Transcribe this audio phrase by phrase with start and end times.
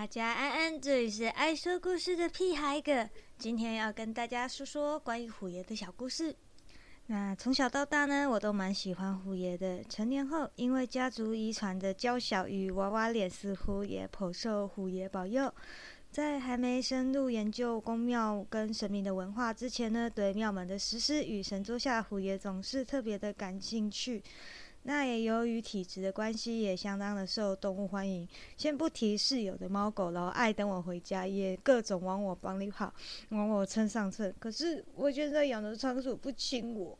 [0.00, 3.06] 大家安安，这里是爱说故事的屁孩哥，
[3.36, 6.34] 今天要跟大家说说关于虎爷的小故事。
[7.08, 9.84] 那从小到大呢，我都蛮喜欢虎爷的。
[9.84, 15.52] 成年后，因为家族遗传的娇小与娃娃脸，似乎也颇受虎爷保佑。
[16.10, 24.22] 在还没深入研究宫庙跟神明的文化之前呢，对庙门的石狮与神桌下虎爷总是特别的感兴趣。
[24.82, 28.26] 那也由于体质的关系，也相当的受动物欢迎。
[28.56, 32.92] 先不提室友的猫狗然后爱等我回家，也各种往我帮里跑，
[33.28, 34.32] 往我蹭上蹭。
[34.38, 36.98] 可是我现在养的仓鼠不亲我。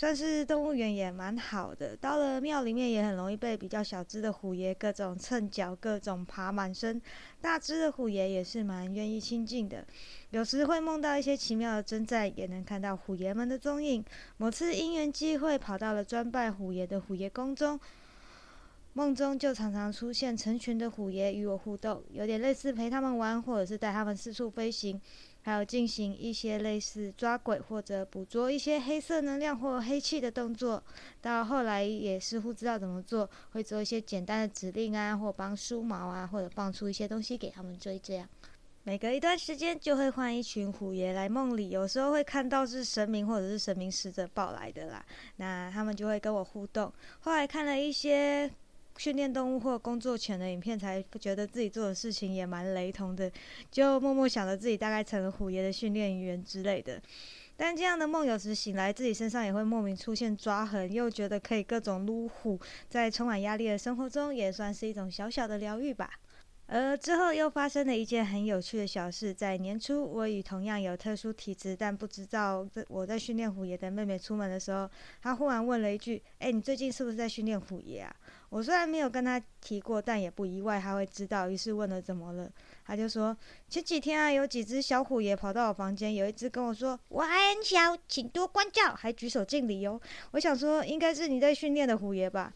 [0.00, 6.98] 算是动物园也蛮好的，到了庙里面也很容易被比较小只的虎爷各种蹭脚，各种爬满身。
[7.38, 9.86] 大只的虎爷也是蛮愿意亲近的，
[10.30, 14.02] 有时会梦到一些奇妙的征战，也能看到虎爷们的踪影。
[14.38, 17.78] 某次因缘际会跑到了专拜虎爷的虎爷宫中，
[18.94, 24.98] 梦中就常常出现成群的虎爷与我互动，有点类似陪他们玩，或者是带他们四处飞行。
[25.42, 30.82] 还有进行一些类似抓鬼或者捕捉一些黑色能量或黑气的动作。
[31.20, 37.98] 到后来也似乎知道怎么做，会做一些简单的指令啊，或帮梳毛啊，或者放出一些东西给他们追。
[37.98, 38.28] 这样
[38.82, 45.04] 每隔一段时间就会换一群虎爷来梦里，有时候会看到是神明或者是神明使者报来的啦。
[45.36, 46.92] 那他们就会跟我互动。
[47.20, 48.50] 后来看了一些。
[49.00, 53.32] 训练动物或工作犬的影片，才觉得自己做的事情也蛮雷同的，
[53.70, 57.00] 就默默想着自己大概成了虎爷的训练员之类的。
[57.56, 66.10] 但这样的梦有时醒来，自己身上也会莫名出现抓痕，又觉得可以各种撸虎，在充满压力的生活中，也算是一种小小的疗愈吧。
[66.72, 74.88] 而之后又发生了一件很有趣的小事，在年初，我与同样有特殊体质但不知道我在训练虎爷的妹妹出门的时候，
[75.20, 78.14] 她忽然问了一句：“哎，你最近是不是在训练虎爷啊？”
[78.50, 82.48] 我虽然没有跟她提过，但也不意外她会知道，于是问了怎么了，
[82.86, 83.36] 她就说
[83.68, 87.30] ：“前几天啊，有几只小虎爷跑到我房间，有一只跟我说我很
[87.64, 90.00] 小，请多关照，还举手敬礼哦。”
[90.30, 92.54] 我想说，应该是你在训练的虎爷吧。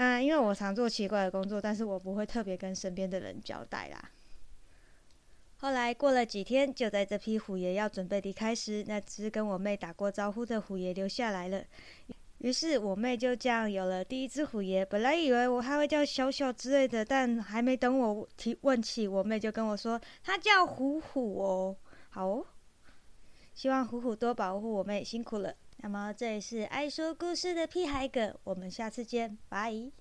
[0.00, 4.10] 嗯，因为我常做奇怪的工作，但是我不会特别跟身边的人交代啦。
[5.56, 11.64] 后来过了几天，就在这批虎爷要准备离开时，那只跟我妹打过招呼的虎爷留下来了。
[12.38, 14.84] 于是我妹就这样有了第一只虎爷。
[14.84, 21.76] 本来以为我还会叫小小之类的，但还没等我提问起，我妹就跟我说，他叫虎虎哦。
[22.10, 22.46] 好哦，
[23.52, 25.52] 希望虎虎多保护我妹，辛苦了。
[25.80, 29.92] 那么这里是爱说故事的屁孩哥，我们下次见，拜。